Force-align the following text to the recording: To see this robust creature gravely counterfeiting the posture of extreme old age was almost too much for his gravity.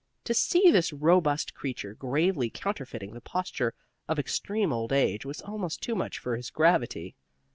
To 0.23 0.33
see 0.33 0.71
this 0.71 0.91
robust 0.91 1.53
creature 1.53 1.93
gravely 1.93 2.49
counterfeiting 2.49 3.13
the 3.13 3.21
posture 3.21 3.75
of 4.07 4.17
extreme 4.17 4.73
old 4.73 4.91
age 4.91 5.25
was 5.27 5.41
almost 5.43 5.81
too 5.83 5.93
much 5.93 6.17
for 6.17 6.35
his 6.37 6.49
gravity. 6.49 7.15